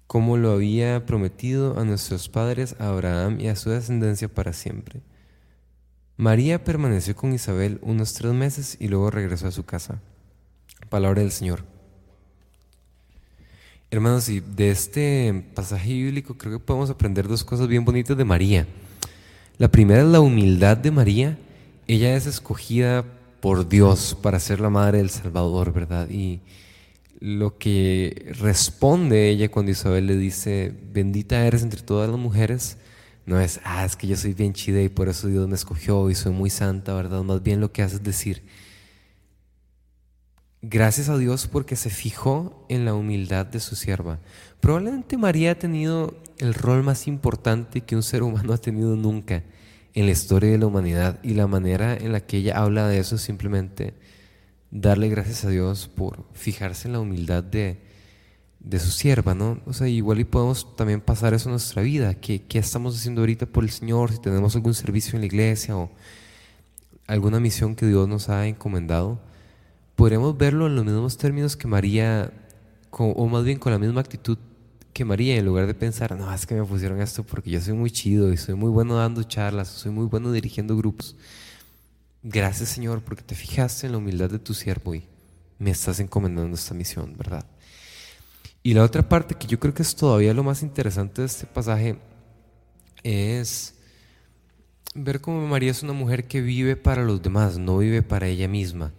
como 0.09 0.37
lo 0.37 0.51
había 0.51 1.07
prometido 1.07 1.79
a 1.79 1.85
nuestros 1.85 2.29
padres, 2.29 2.75
a 2.81 2.89
Abraham 2.89 3.39
y 3.41 3.47
a 3.47 3.55
su 3.55 3.71
descendencia 3.71 4.27
para 4.27 4.53
siempre. 4.53 5.03
María 6.17 6.65
permaneció 6.65 7.15
con 7.15 7.33
Isabel 7.33 7.79
unos 7.83 8.15
tres 8.15 8.33
meses 8.33 8.77
y 8.81 8.89
luego 8.89 9.13
regresó 9.13 9.47
a 9.47 9.53
su 9.53 9.65
casa. 9.65 10.03
Palabra 10.89 11.23
del 11.23 11.33
Señor. 11.33 11.65
Hermanos, 13.91 14.29
y 14.29 14.41
de 14.41 14.71
este 14.71 15.45
pasaje 15.55 15.93
bíblico 15.93 16.37
creo 16.37 16.59
que 16.59 16.65
podemos 16.65 16.91
aprender 16.91 17.27
dos 17.27 17.45
cosas 17.45 17.69
bien 17.69 17.85
bonitas 17.85 18.17
de 18.17 18.25
María. 18.25 18.67
La 19.57 19.69
primera 19.69 20.03
es 20.03 20.09
la 20.09 20.21
humildad 20.21 20.77
de 20.77 20.91
María. 20.91 21.39
Ella 21.87 22.15
es 22.15 22.27
escogida 22.27 23.05
por 23.41 23.69
Dios 23.69 24.17
para 24.21 24.41
ser 24.41 24.61
la 24.61 24.71
madre 24.71 24.99
del 24.99 25.11
Salvador, 25.11 25.73
¿verdad? 25.73 26.09
Y 26.11 26.41
lo 27.21 27.59
que 27.59 28.33
responde 28.39 29.31
ella 29.31 29.51
cuando 29.51 29.73
Isabel 29.73 30.07
le 30.07 30.17
dice, 30.17 30.73
bendita 30.93 31.47
eres 31.47 31.63
entre 31.63 31.83
todas 31.83 32.09
las 32.09 32.19
mujeres, 32.19 32.79
no 33.27 33.41
es, 33.41 33.61
ah, 33.65 33.85
es 33.85 33.97
que 33.97 34.07
yo 34.07 34.17
soy 34.17 34.35
bien 34.35 34.53
chida 34.53 34.81
y 34.81 34.89
por 34.89 35.09
eso 35.09 35.29
Dios 35.29 35.49
me 35.49 35.55
escogió 35.55 36.09
y 36.11 36.15
soy 36.15 36.33
muy 36.33 36.51
santa, 36.51 36.95
¿verdad? 36.95 37.23
Más 37.23 37.43
bien 37.43 37.61
lo 37.61 37.73
que 37.73 37.83
hace 37.83 37.97
es 37.97 38.03
decir, 38.03 38.43
gracias 40.63 41.09
a 41.09 41.17
Dios 41.17 41.47
porque 41.47 41.77
se 41.77 41.91
fijó 41.91 42.65
en 42.69 42.85
la 42.85 42.95
humildad 42.95 43.47
de 43.47 43.61
su 43.61 43.77
sierva. 43.77 44.19
Probablemente 44.61 45.17
María 45.17 45.53
ha 45.53 45.59
tenido 45.59 46.21
el 46.39 46.55
rol 46.55 46.83
más 46.83 47.07
importante 47.07 47.83
que 47.83 47.97
un 47.97 48.03
ser 48.03 48.23
humano 48.23 48.53
ha 48.53 48.59
tenido 48.59 48.97
nunca 48.97 49.45
en 49.95 50.07
la 50.07 50.13
historia 50.13 50.51
de 50.51 50.59
la 50.59 50.67
humanidad 50.67 51.19
y 51.23 51.35
la 51.35 51.47
manera 51.47 51.97
en 51.97 52.13
la 52.13 52.21
que 52.21 52.39
ella 52.39 52.59
habla 52.59 52.89
de 52.89 52.99
eso 52.99 53.17
es 53.17 53.23
simplemente 53.23 53.95
darle 54.71 55.09
gracias 55.09 55.45
a 55.45 55.51
Dios 55.51 55.89
por 55.89 56.25
fijarse 56.35 56.89
en 56.89 56.93
la 56.93 57.01
humildad 57.01 57.43
de, 57.43 57.79
su 58.79 58.91
sierva, 58.91 59.35
¿no? 59.35 59.61
O 59.67 59.73
sea, 59.73 59.89
igual 59.89 60.21
y 60.21 60.25
podemos 60.25 60.77
también 60.77 61.01
pasar 61.01 61.33
eso 61.33 61.49
en 61.49 61.53
nuestra 61.53 61.83
vida, 61.83 62.15
¿Qué, 62.15 62.43
¿Qué, 62.43 62.59
estamos 62.59 62.97
haciendo 62.97 63.23
ahorita 63.23 63.47
por 63.47 63.65
el 63.65 63.71
Señor? 63.71 64.13
Si 64.13 64.21
tenemos 64.21 64.55
algún 64.57 64.75
servicio 64.75 65.17
en 65.17 65.21
la 65.21 65.27
iglesia 65.27 65.77
o 65.77 65.91
alguna 67.07 67.41
misión 67.41 67.75
que 67.75 67.87
Dios 67.87 68.07
nos 68.07 68.29
ha 68.29 68.47
encomendado, 68.47 69.21
podremos 69.99 70.39
verlo 70.39 70.69
en 70.69 70.77
los 70.77 70.85
mismos 70.85 71.17
términos 71.17 71.57
que 71.57 71.67
María, 71.67 72.33
o 72.93 73.27
más 73.27 73.43
bien 73.43 73.59
con 73.59 73.73
la 73.73 73.81
misma 73.81 74.01
actitud 74.01 74.39
que 74.93 75.05
María, 75.05 75.35
en 75.35 75.45
lugar 75.45 75.67
de 75.67 75.75
pensar, 75.75 76.17
no, 76.17 76.33
es 76.33 76.47
que 76.47 76.55
me 76.55 76.63
pusieron 76.65 77.01
esto 77.01 77.25
porque 77.25 77.51
yo 77.51 77.61
soy 77.61 77.73
muy 77.73 77.91
chido 77.91 78.33
y 78.33 78.37
soy 78.37 78.55
muy 78.55 78.71
bueno 78.71 78.95
dando 78.95 79.25
charlas, 79.25 79.67
soy 79.67 79.91
muy 79.91 80.07
bueno 80.07 80.31
dirigiendo 80.31 80.77
grupos. 80.77 81.17
Gracias 82.23 82.69
Señor 82.69 83.03
porque 83.03 83.25
te 83.25 83.35
fijaste 83.35 83.87
en 83.87 83.93
la 83.93 83.99
humildad 83.99 84.31
de 84.31 84.39
tu 84.39 84.55
siervo 84.55 84.95
y 84.95 85.03
me 85.59 85.73
estás 85.73 85.99
encomendando 85.99 86.55
esta 86.55 86.75
misión, 86.75 87.17
¿verdad? 87.19 87.45
Y 88.63 88.75
la 88.75 88.85
otra 88.85 89.09
parte 89.09 89.35
que 89.35 89.49
yo 89.49 89.59
creo 89.59 89.75
que 89.75 89.83
es 89.83 89.97
todavía 89.97 90.33
lo 90.33 90.45
más 90.45 90.63
interesante 90.63 91.23
de 91.23 91.27
este 91.27 91.45
pasaje 91.45 91.99
es 93.03 93.75
ver 94.95 95.21
cómo 95.21 95.45
María 95.49 95.73
es 95.73 95.83
una 95.83 95.93
mujer 95.93 96.29
que 96.29 96.41
vive 96.41 96.77
para 96.77 97.03
los 97.03 97.21
demás, 97.21 97.59
no 97.59 97.79
vive 97.79 98.05
para 98.05 98.29
ella 98.29 98.47
misma. 98.47 98.93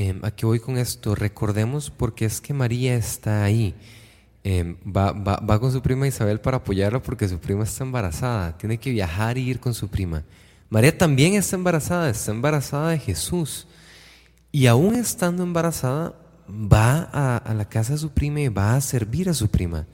Eh, 0.00 0.16
¿A 0.22 0.30
qué 0.30 0.46
voy 0.46 0.60
con 0.60 0.78
esto? 0.78 1.16
Recordemos 1.16 1.90
porque 1.90 2.24
es 2.24 2.40
que 2.40 2.54
María 2.54 2.94
está 2.94 3.42
ahí. 3.42 3.74
Em, 4.44 4.76
va, 4.86 5.10
va, 5.10 5.58
con 5.58 5.72
su 5.72 5.82
prima 5.82 6.06
Isabel 6.06 6.40
para 6.40 6.58
apoyarla 6.58 7.02
porque 7.02 7.28
su 7.28 7.40
prima 7.40 7.64
está 7.64 7.82
embarazada. 7.82 8.56
Tiene 8.56 8.78
que 8.78 8.92
viajar 8.92 9.38
y 9.38 9.50
ir 9.50 9.58
con 9.58 9.74
su 9.74 9.88
prima. 9.88 10.22
María 10.70 10.96
también 10.96 11.34
está 11.34 11.56
embarazada, 11.56 12.10
está 12.10 12.30
embarazada 12.30 12.90
de 12.90 13.00
Jesús. 13.00 13.66
Y 14.52 14.68
aún 14.68 14.94
estando 14.94 15.42
embarazada, 15.42 16.14
va 16.48 17.40
a, 17.42 17.52
la 17.52 17.68
casa 17.68 17.94
de 17.94 17.98
su 17.98 18.10
prima 18.10 18.40
y 18.40 18.46
va 18.46 18.76
a 18.76 18.80
servir 18.80 19.28
a 19.28 19.34
su 19.34 19.48
prima. 19.48 19.88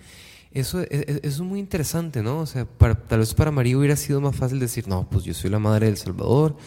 Eso, 0.52 0.82
e, 0.82 0.88
e, 0.90 1.20
es 1.22 1.40
muy 1.40 1.58
interesante, 1.58 2.22
¿no? 2.22 2.40
O 2.40 2.46
sea, 2.46 2.66
tal 3.08 3.20
vez 3.20 3.32
para 3.32 3.50
María 3.50 3.78
hubiera 3.78 3.96
sido 3.96 4.20
más 4.20 4.36
fácil 4.36 4.60
decir, 4.60 4.86
no, 4.86 5.08
pues 5.08 5.24
yo 5.24 5.32
soy 5.32 5.48
la 5.48 5.58
madre 5.58 5.86
del 5.86 5.96
Salvador, 5.96 6.58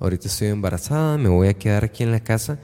ahorita 0.00 0.28
estoy 0.28 0.48
embarazada, 0.48 1.18
me 1.18 1.28
voy 1.28 1.48
a 1.48 1.54
quedar 1.54 1.84
aquí 1.84 2.02
en 2.02 2.10
la 2.10 2.20
casa. 2.20 2.58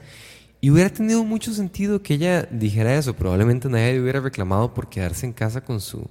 Y 0.63 0.71
hubiera 0.71 0.89
tenido 0.89 1.25
mucho 1.25 1.53
sentido 1.53 2.01
que 2.01 2.13
ella 2.13 2.43
dijera 2.43 2.95
eso. 2.95 3.13
Probablemente 3.13 3.67
nadie 3.67 3.95
le 3.95 4.01
hubiera 4.01 4.21
reclamado 4.21 4.73
por 4.73 4.87
quedarse 4.87 5.25
en 5.25 5.33
casa 5.33 5.59
con 5.59 5.81
su. 5.81 6.07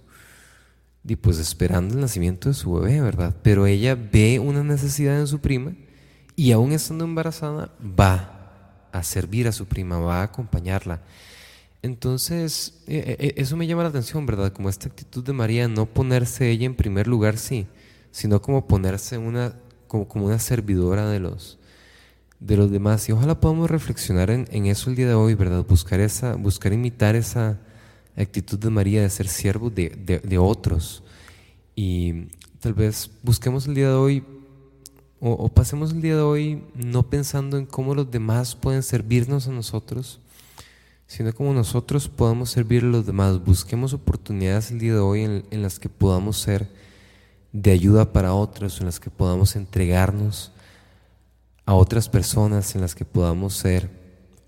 Y 1.09 1.17
pues 1.17 1.39
esperando 1.39 1.95
el 1.95 2.03
nacimiento 2.03 2.51
de 2.51 2.55
su 2.55 2.71
bebé, 2.75 3.01
¿verdad? 3.01 3.35
Pero 3.43 3.65
ella 3.65 3.95
ve 3.95 4.39
una 4.39 4.63
necesidad 4.63 5.19
en 5.19 5.27
su 5.27 5.41
prima 5.41 5.73
y 6.37 6.53
aún 6.53 6.73
estando 6.73 7.05
embarazada 7.07 7.75
va 7.99 8.89
a 8.93 9.03
servir 9.03 9.49
a 9.49 9.53
su 9.53 9.65
prima, 9.65 9.99
va 9.99 10.21
a 10.21 10.25
acompañarla. 10.25 11.01
Entonces, 11.81 12.83
e, 12.87 12.99
e, 12.99 13.29
e, 13.29 13.35
eso 13.41 13.57
me 13.57 13.67
llama 13.67 13.85
la 13.85 13.89
atención, 13.89 14.27
¿verdad? 14.27 14.53
Como 14.53 14.69
esta 14.69 14.87
actitud 14.87 15.25
de 15.25 15.33
María, 15.33 15.67
no 15.67 15.87
ponerse 15.87 16.51
ella 16.51 16.67
en 16.67 16.75
primer 16.75 17.09
lugar, 17.09 17.39
sí, 17.39 17.67
sino 18.11 18.43
como 18.43 18.67
ponerse 18.67 19.17
una, 19.17 19.55
como, 19.89 20.07
como 20.07 20.27
una 20.27 20.39
servidora 20.39 21.09
de 21.09 21.21
los, 21.21 21.59
de 22.47 22.57
los 22.57 22.71
demás. 22.71 23.09
Y 23.09 23.13
ojalá 23.13 23.39
podamos 23.41 23.71
reflexionar 23.71 24.31
en, 24.31 24.67
eso 24.67 24.91
el 24.91 24.97
día 24.97 25.09
de 25.09 25.15
hoy, 25.15 25.35
¿verdad? 25.35 25.65
Buscar, 25.67 26.01
esa, 26.01 26.35
buscar 26.35 26.73
imitar 26.73 27.15
esa 27.15 27.59
actitud 28.17 28.59
de 28.59 28.71
María 28.71 29.03
de 29.03 29.11
ser 29.11 29.29
siervo 29.29 29.71
de, 29.71 29.91
de, 30.23 30.39
otros. 30.39 31.03
Y 31.75 32.27
tal 32.61 32.75
vez 32.75 33.11
busquemos 33.23 33.67
el 33.67 33.75
día 33.75 33.89
de 33.89 33.95
hoy 33.95 34.25
o, 35.21 35.49
pasemos 35.49 35.93
el 35.93 36.03
día 36.03 36.17
de 36.17 36.23
hoy 36.23 36.65
no 36.75 37.05
pensando 37.05 37.57
en 37.57 37.65
cómo 37.65 37.95
los 37.95 38.11
demás 38.11 38.57
pueden 38.57 38.83
servirnos 38.83 39.47
a 39.47 39.53
nosotros, 39.53 40.19
sino 41.07 41.33
como 41.33 41.55
nosotros 41.55 42.09
podamos 42.09 42.51
servir 42.51 42.83
a 42.83 42.87
los 42.87 43.07
demás. 43.07 43.43
Busquemos 43.45 43.93
oportunidades 43.93 44.73
el 44.73 44.81
día 44.81 44.95
de 44.95 44.99
hoy 44.99 45.23
en, 45.23 45.45
en 45.53 45.63
las 45.63 45.79
que 45.79 45.89
podamos 45.89 46.39
ser 46.39 46.69
de 47.53 47.71
ayuda 47.71 48.13
para 48.13 48.35
otros, 48.35 48.81
en 48.81 48.87
las 48.87 48.99
que 48.99 49.11
podamos 49.11 49.55
entregarnos 49.55 50.51
a 51.65 51.75
otras 51.75 52.09
personas 52.09 52.75
en 52.75 52.81
las 52.81 52.95
que 52.95 53.05
podamos 53.05 53.55
ser 53.55 53.91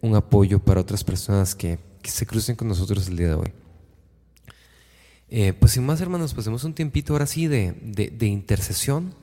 un 0.01 0.15
apoyo 0.15 0.59
para 0.59 0.81
otras 0.81 1.05
personas 1.05 1.55
que, 1.55 1.79
se 2.03 2.27
crucen 2.27 2.55
con 2.55 2.69
nosotros 2.69 3.09
el 3.09 3.17
día 3.17 3.29
de 3.29 3.35
hoy. 3.35 3.53
Eh, 5.31 5.55
pues 5.55 5.73
sin 5.73 5.87
más 5.87 6.03
hermanos, 6.03 6.35
pasemos 6.35 6.63
un 6.65 6.75
tiempito 6.75 7.15
ahora 7.15 7.25
sí 7.27 7.47
de, 7.47 7.73
de, 7.73 8.27
intercesión. 8.27 9.15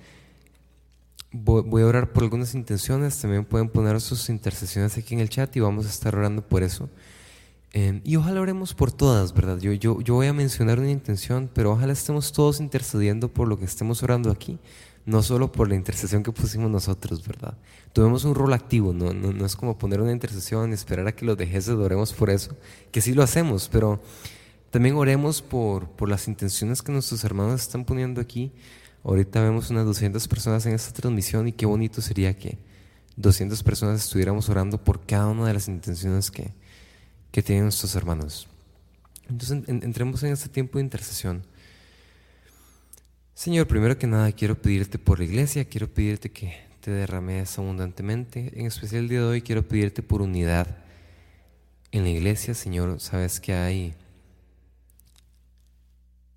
Voy, 1.32 1.84
a 1.84 1.86
orar 1.86 2.12
por 2.12 2.24
algunas 2.24 2.56
intenciones, 2.56 3.22
también 3.22 3.46
pueden 3.46 3.70
poner 3.70 4.02
sus 4.02 4.30
intercesiones 4.30 4.98
aquí 4.98 5.14
en 5.14 5.20
el 5.20 5.30
chat 5.30 5.56
y 5.56 5.60
vamos 5.60 5.86
a 5.86 5.90
estar 5.90 6.16
orando 6.16 6.42
por 6.42 6.64
eso. 6.64 6.90
Eh, 7.74 8.02
y 8.04 8.16
ojalá 8.16 8.42
oremos 8.42 8.74
por 8.74 8.92
todas, 8.92 9.32
¿verdad? 9.34 9.60
Yo, 9.60 9.74
yo, 9.74 10.02
yo 10.02 10.16
voy 10.16 10.26
a 10.26 10.34
mencionar 10.34 10.80
una 10.80 10.90
intención, 10.90 11.52
pero 11.54 11.72
ojalá 11.72 11.94
estemos 11.94 12.32
todos 12.32 12.60
intercediendo 12.60 13.32
por 13.32 13.48
lo 13.48 13.60
que 13.60 13.66
estemos 13.66 14.02
orando 14.02 14.32
aquí 14.32 14.58
no 15.06 15.24
solo 15.24 15.52
por 15.52 15.68
la 15.68 15.76
intercesión 15.76 16.24
que 16.24 16.32
pusimos 16.32 16.70
nosotros, 16.70 17.26
¿verdad? 17.26 17.58
Tuvimos 17.94 18.24
un 18.24 18.36
rol 18.36 18.54
activo, 18.54 18.94
¿no? 18.94 19.46
Es 19.46 19.56
como 19.56 19.78
poner 19.78 20.02
una 20.02 20.12
intercesión 20.12 20.72
y 20.72 20.74
esperar 20.74 21.08
a 21.08 21.16
que 21.16 21.26
los 21.26 21.38
dejes 21.38 21.68
oremos 21.70 22.14
por 22.14 22.30
eso, 22.30 22.56
que 22.92 23.02
sí 23.02 23.14
lo 23.14 23.24
hacemos, 23.24 23.70
pero 23.72 24.02
también 24.70 24.96
oremos 24.96 25.42
por, 25.42 25.90
por 25.90 26.10
las 26.10 26.28
intenciones 26.28 26.82
que 26.82 26.92
nuestros 26.92 27.24
hermanos 27.24 27.62
están 27.62 27.84
poniendo 27.84 28.22
aquí. 28.22 28.54
Ahorita 29.04 29.42
vemos 29.42 29.70
unas 29.70 29.86
200 29.86 30.28
personas 30.28 30.66
en 30.66 30.74
esta 30.74 30.94
transmisión 30.94 31.48
y 31.48 31.52
qué 31.52 31.66
bonito 31.66 32.02
sería 32.02 32.38
que 32.38 32.60
200 33.18 33.62
personas 33.64 34.04
estuviéramos 34.04 34.48
orando 34.50 34.78
por 34.82 35.06
cada 35.06 35.28
una 35.28 35.48
de 35.48 35.54
las 35.54 35.68
intenciones 35.68 36.32
que, 36.32 36.54
que 37.32 37.42
tienen 37.42 37.66
nuestros 37.66 37.96
hermanos. 37.96 38.48
Entonces 39.28 39.64
entremos 39.68 40.24
en 40.24 40.34
este 40.34 40.50
tiempo 40.50 40.78
de 40.78 40.84
intercesión. 40.84 41.44
Señor, 43.34 43.66
primero 43.68 43.98
que 43.98 44.08
nada 44.08 44.32
quiero 44.34 44.62
pedirte 44.62 45.00
por 45.00 45.20
la 45.20 45.26
iglesia, 45.26 45.66
quiero 45.66 45.88
pedirte 45.92 46.32
que 46.32 46.54
te 46.82 46.92
derrames 46.92 47.58
abundantemente. 47.58 48.52
En 48.60 48.66
especial 48.66 49.04
el 49.04 49.10
día 49.10 49.20
de 49.20 49.26
hoy 49.26 49.42
quiero 49.42 49.68
pedirte 49.68 50.04
por 50.04 50.22
unidad 50.22 50.78
en 51.92 52.04
la 52.04 52.10
iglesia. 52.10 52.54
Señor, 52.54 53.00
sabes 53.00 53.40
que 53.40 53.54
hay 53.54 53.96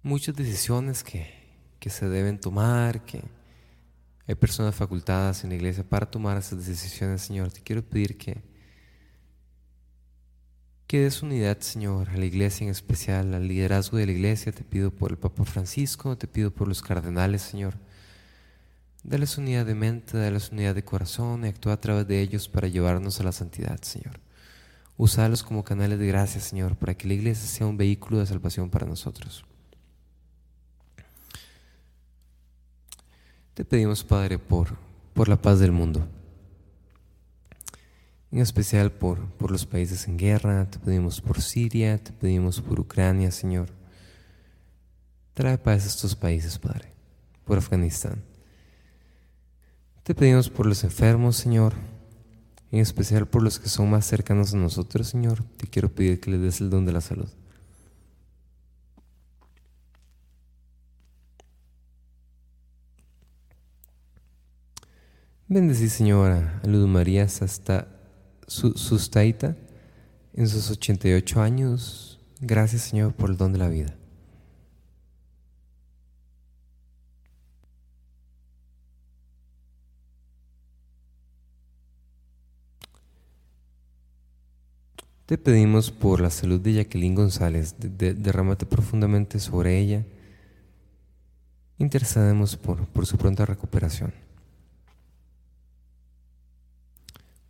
muchas 0.02 0.36
decisiones 0.36 1.02
que, 1.02 1.26
que 1.78 1.90
se 1.90 2.08
deben 2.08 2.38
tomar, 2.38 3.04
que 3.04 3.22
hay 4.26 4.34
personas 4.36 4.74
facultadas 4.74 5.44
en 5.44 5.50
la 5.50 5.56
iglesia 5.56 5.84
para 5.84 6.10
tomar 6.10 6.38
esas 6.38 6.64
decisiones, 6.64 7.22
Señor. 7.22 7.52
Te 7.52 7.60
quiero 7.60 7.82
pedir 7.82 8.16
que 8.16 8.53
que 10.94 11.00
des 11.00 11.24
unidad, 11.24 11.58
Señor, 11.58 12.10
a 12.10 12.16
la 12.16 12.24
iglesia 12.24 12.66
en 12.66 12.70
especial, 12.70 13.34
al 13.34 13.48
liderazgo 13.48 13.98
de 13.98 14.06
la 14.06 14.12
iglesia. 14.12 14.52
Te 14.52 14.62
pido 14.62 14.92
por 14.92 15.10
el 15.10 15.18
Papa 15.18 15.44
Francisco, 15.44 16.16
te 16.16 16.28
pido 16.28 16.52
por 16.52 16.68
los 16.68 16.82
cardenales, 16.82 17.42
Señor. 17.42 17.74
Dales 19.02 19.36
unidad 19.36 19.66
de 19.66 19.74
mente, 19.74 20.16
dales 20.16 20.52
unidad 20.52 20.72
de 20.72 20.84
corazón 20.84 21.44
y 21.44 21.48
actúa 21.48 21.72
a 21.72 21.80
través 21.80 22.06
de 22.06 22.20
ellos 22.20 22.48
para 22.48 22.68
llevarnos 22.68 23.18
a 23.18 23.24
la 23.24 23.32
santidad, 23.32 23.82
Señor. 23.82 24.20
Usalos 24.96 25.42
como 25.42 25.64
canales 25.64 25.98
de 25.98 26.06
gracia, 26.06 26.40
Señor, 26.40 26.76
para 26.76 26.94
que 26.94 27.08
la 27.08 27.14
iglesia 27.14 27.48
sea 27.48 27.66
un 27.66 27.76
vehículo 27.76 28.20
de 28.20 28.26
salvación 28.26 28.70
para 28.70 28.86
nosotros. 28.86 29.44
Te 33.54 33.64
pedimos, 33.64 34.04
Padre, 34.04 34.38
por, 34.38 34.76
por 35.12 35.28
la 35.28 35.42
paz 35.42 35.58
del 35.58 35.72
mundo. 35.72 36.06
En 38.34 38.40
especial 38.40 38.90
por, 38.90 39.28
por 39.36 39.52
los 39.52 39.64
países 39.64 40.08
en 40.08 40.18
guerra, 40.18 40.68
te 40.68 40.80
pedimos 40.80 41.20
por 41.20 41.40
Siria, 41.40 42.02
te 42.02 42.10
pedimos 42.10 42.60
por 42.60 42.80
Ucrania, 42.80 43.30
Señor. 43.30 43.68
Trae 45.34 45.56
paz 45.56 45.84
a 45.84 45.86
estos 45.86 46.16
países, 46.16 46.58
Padre, 46.58 46.92
por 47.44 47.58
Afganistán. 47.58 48.24
Te 50.02 50.16
pedimos 50.16 50.50
por 50.50 50.66
los 50.66 50.82
enfermos, 50.82 51.36
Señor, 51.36 51.74
en 52.72 52.80
especial 52.80 53.28
por 53.28 53.40
los 53.40 53.60
que 53.60 53.68
son 53.68 53.88
más 53.88 54.04
cercanos 54.04 54.52
a 54.52 54.56
nosotros, 54.56 55.06
Señor. 55.06 55.44
Te 55.56 55.68
quiero 55.68 55.94
pedir 55.94 56.18
que 56.18 56.32
les 56.32 56.40
des 56.40 56.60
el 56.60 56.70
don 56.70 56.84
de 56.84 56.92
la 56.92 57.00
salud. 57.00 57.28
Bendecí, 65.46 65.88
Señora, 65.88 66.60
a 66.64 66.66
Luz 66.66 66.88
María 66.88 67.22
hasta 67.22 67.94
Sustaita 68.46 69.56
en 70.34 70.48
sus 70.48 70.70
88 70.70 71.40
años. 71.40 72.18
Gracias, 72.40 72.82
Señor, 72.82 73.14
por 73.14 73.30
el 73.30 73.36
don 73.36 73.52
de 73.52 73.58
la 73.58 73.68
vida. 73.68 73.94
Te 85.26 85.38
pedimos 85.38 85.90
por 85.90 86.20
la 86.20 86.28
salud 86.28 86.60
de 86.60 86.74
Jacqueline 86.74 87.14
González, 87.14 87.76
derrámate 87.78 88.66
profundamente 88.66 89.40
sobre 89.40 89.78
ella. 89.78 90.04
Intercedemos 91.78 92.56
por, 92.56 92.86
por 92.88 93.06
su 93.06 93.16
pronta 93.16 93.46
recuperación. 93.46 94.12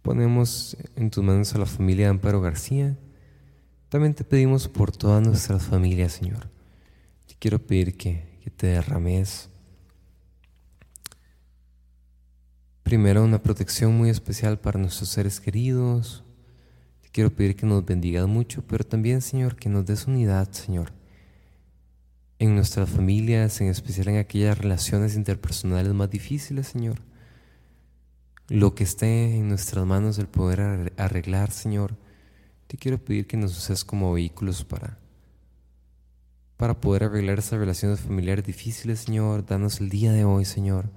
Ponemos 0.05 0.77
en 0.97 1.11
tus 1.11 1.25
manos 1.25 1.53
a 1.55 1.59
la 1.59 1.67
familia 1.67 2.05
de 2.05 2.11
Amparo 2.11 2.40
García. 2.40 2.97
También 3.88 4.14
te 4.14 4.23
pedimos 4.23 4.69
por 4.69 4.93
todas 4.93 5.27
nuestras 5.27 5.64
familias, 5.64 6.12
Señor. 6.12 6.49
Te 7.27 7.35
quiero 7.40 7.59
pedir 7.59 7.97
que, 7.97 8.38
que 8.45 8.51
te 8.51 8.69
derrames 8.69 9.49
primero 12.83 13.25
una 13.25 13.43
protección 13.43 13.97
muy 13.97 14.11
especial 14.11 14.61
para 14.61 14.79
nuestros 14.79 15.09
seres 15.09 15.40
queridos, 15.40 16.23
quiero 17.14 17.31
pedir 17.31 17.55
que 17.55 17.64
nos 17.64 17.85
bendigas 17.85 18.27
mucho, 18.27 18.64
pero 18.67 18.85
también, 18.85 19.23
Señor, 19.23 19.55
que 19.55 19.69
nos 19.69 19.87
des 19.87 20.09
unidad, 20.09 20.51
Señor, 20.51 20.93
en 22.40 22.57
nuestras 22.57 22.90
familias, 22.90 23.61
en 23.61 23.69
especial 23.69 24.09
en 24.09 24.17
aquellas 24.17 24.59
relaciones 24.59 25.14
interpersonales 25.14 25.95
más 25.95 26.11
difíciles, 26.11 26.67
Señor. 26.67 27.01
Lo 28.48 28.74
que 28.74 28.85
esté 28.85 29.37
en 29.37 29.48
nuestras 29.48 29.87
manos 29.87 30.18
el 30.18 30.26
poder 30.26 30.92
arreglar, 30.98 31.50
Señor, 31.50 31.96
te 32.66 32.76
quiero 32.76 32.98
pedir 32.98 33.26
que 33.26 33.38
nos 33.38 33.57
uses 33.57 33.85
como 33.85 34.12
vehículos 34.12 34.64
para, 34.64 34.98
para 36.59 36.78
poder 36.78 37.04
arreglar 37.04 37.38
esas 37.38 37.59
relaciones 37.59 38.00
familiares 38.00 38.44
difíciles, 38.44 39.00
Señor. 39.00 39.46
Danos 39.46 39.80
el 39.80 39.88
día 39.88 40.12
de 40.12 40.24
hoy, 40.24 40.44
Señor, 40.44 40.90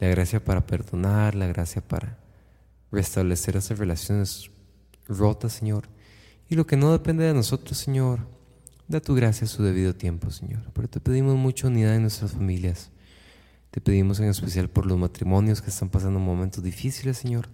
la 0.00 0.08
gracia 0.08 0.44
para 0.44 0.66
perdonar, 0.66 1.36
la 1.36 1.46
gracia 1.46 1.86
para 1.86 2.18
restablecer 2.90 3.56
esas 3.56 3.78
relaciones 3.78 4.50
rota, 5.06 5.48
Señor. 5.48 5.84
Y 6.48 6.56
lo 6.56 6.66
que 6.66 6.76
no 6.76 6.90
depende 6.92 7.24
de 7.24 7.34
nosotros, 7.34 7.78
Señor, 7.78 8.26
da 8.88 9.00
tu 9.00 9.14
gracia 9.14 9.44
a 9.44 9.48
su 9.48 9.62
debido 9.62 9.94
tiempo, 9.94 10.30
Señor. 10.30 10.62
Pero 10.72 10.88
te 10.88 11.00
pedimos 11.00 11.36
mucha 11.36 11.68
unidad 11.68 11.94
en 11.94 12.02
nuestras 12.02 12.32
familias. 12.32 12.90
Te 13.72 13.80
pedimos 13.80 14.20
en 14.20 14.26
especial 14.28 14.68
por 14.68 14.84
los 14.84 14.98
matrimonios 14.98 15.62
que 15.62 15.70
están 15.70 15.88
pasando 15.88 16.20
momentos 16.20 16.62
difíciles, 16.62 17.16
Señor. 17.16 17.48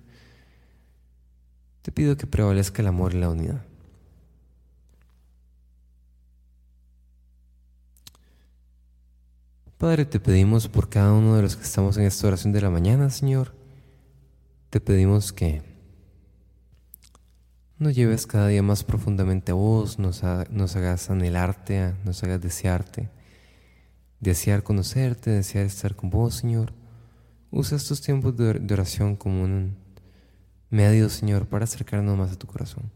Te 1.82 1.92
pido 1.92 2.16
que 2.16 2.26
prevalezca 2.26 2.82
el 2.82 2.88
amor 2.88 3.14
y 3.14 3.20
la 3.20 3.30
unidad. 3.30 3.62
Padre, 9.78 10.06
te 10.06 10.18
pedimos 10.18 10.66
por 10.66 10.88
cada 10.88 11.12
uno 11.12 11.36
de 11.36 11.42
los 11.42 11.54
que 11.54 11.62
estamos 11.62 11.96
en 11.96 12.02
esta 12.02 12.26
oración 12.26 12.52
de 12.52 12.62
la 12.62 12.70
mañana, 12.70 13.10
Señor. 13.10 13.54
Te 14.70 14.80
pedimos 14.80 15.32
que 15.32 15.62
nos 17.78 17.94
lleves 17.94 18.26
cada 18.26 18.48
día 18.48 18.64
más 18.64 18.82
profundamente 18.82 19.52
a 19.52 19.54
vos, 19.54 20.00
nos, 20.00 20.24
nos 20.50 20.74
hagas 20.74 21.10
anhelarte, 21.10 21.94
nos 22.04 22.24
hagas 22.24 22.40
desearte, 22.40 23.08
desear 24.20 24.62
conocerte, 24.62 25.30
desear 25.30 25.66
estar 25.66 25.94
con 25.94 26.10
vos, 26.10 26.34
Señor. 26.34 26.72
Usa 27.50 27.76
estos 27.76 28.00
tiempos 28.00 28.36
de, 28.36 28.60
oración 28.72 29.16
como 29.16 29.42
un 29.42 29.76
medio, 30.70 31.08
Señor, 31.08 31.46
para 31.46 31.64
acercarnos 31.64 32.16
más 32.16 32.32
a 32.32 32.38
tu 32.38 32.46
corazón. 32.46 32.90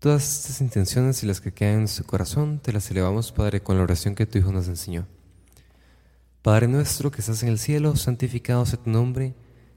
Todas 0.00 0.38
estas 0.38 0.60
intenciones 0.60 1.22
y 1.22 1.26
las 1.26 1.40
que 1.40 1.52
quedan 1.52 1.74
en 1.74 1.78
nuestro 1.80 2.04
corazón, 2.04 2.58
te 2.58 2.72
las 2.72 2.90
elevamos, 2.90 3.30
Padre, 3.30 3.62
con 3.62 3.76
la 3.76 3.84
oración 3.84 4.16
que 4.16 4.26
tu 4.26 4.36
Hijo 4.36 4.50
nos 4.50 4.66
enseñó. 4.66 5.06
Padre 6.42 6.66
nuestro 6.66 7.12
que 7.12 7.20
estás 7.20 7.44
en 7.44 7.50
el 7.50 7.60
cielo, 7.60 7.94
santificado 7.94 8.66
sea 8.66 8.82
tu 8.82 8.90
nombre, 8.90 9.36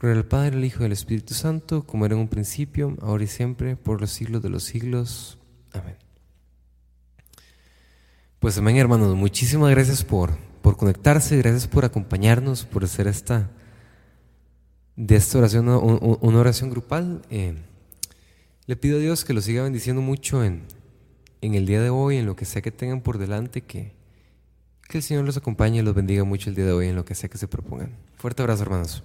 Gloria 0.00 0.18
al 0.18 0.26
Padre, 0.26 0.56
al 0.56 0.64
Hijo 0.64 0.82
y 0.82 0.86
al 0.86 0.92
Espíritu 0.92 1.34
Santo, 1.34 1.86
como 1.86 2.06
era 2.06 2.14
en 2.14 2.22
un 2.22 2.28
principio, 2.28 2.96
ahora 3.02 3.24
y 3.24 3.26
siempre, 3.26 3.76
por 3.76 4.00
los 4.00 4.10
siglos 4.10 4.42
de 4.42 4.48
los 4.48 4.64
siglos. 4.64 5.38
Amén. 5.72 5.96
Pues 8.38 8.56
amén, 8.58 8.76
hermanos. 8.76 9.14
Muchísimas 9.14 9.70
gracias 9.70 10.02
por, 10.02 10.36
por 10.62 10.76
conectarse, 10.76 11.36
gracias 11.36 11.66
por 11.66 11.84
acompañarnos, 11.84 12.64
por 12.64 12.84
hacer 12.84 13.06
esta 13.06 13.50
de 14.96 15.16
esta 15.16 15.38
oración 15.38 15.68
una, 15.68 16.38
oración 16.38 16.70
grupal. 16.70 17.22
Eh, 17.30 17.54
le 18.66 18.76
pido 18.76 18.96
a 18.96 19.00
Dios 19.00 19.24
que 19.24 19.34
lo 19.34 19.40
siga 19.40 19.62
bendiciendo 19.62 20.02
mucho 20.02 20.42
en 20.42 20.64
en 21.40 21.54
el 21.54 21.66
día 21.66 21.80
de 21.80 21.90
hoy, 21.90 22.16
en 22.16 22.26
lo 22.26 22.36
que 22.36 22.44
sea 22.44 22.62
que 22.62 22.70
tengan 22.70 23.00
por 23.00 23.18
delante, 23.18 23.62
que, 23.62 23.92
que 24.88 24.98
el 24.98 25.02
Señor 25.02 25.24
los 25.24 25.36
acompañe 25.36 25.78
y 25.78 25.82
los 25.82 25.94
bendiga 25.94 26.24
mucho 26.24 26.50
el 26.50 26.56
día 26.56 26.66
de 26.66 26.72
hoy 26.72 26.88
en 26.88 26.96
lo 26.96 27.04
que 27.04 27.14
sea 27.14 27.30
que 27.30 27.38
se 27.38 27.48
propongan. 27.48 27.96
Fuerte 28.16 28.42
abrazo, 28.42 28.62
hermanos. 28.62 29.02